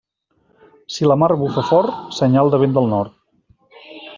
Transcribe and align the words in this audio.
Si 0.95 1.09
la 1.11 1.17
mar 1.23 1.29
bufa 1.41 1.65
fort, 1.73 2.01
senyal 2.21 2.53
de 2.55 2.61
vent 2.65 2.77
del 2.79 2.91
nord. 2.95 3.17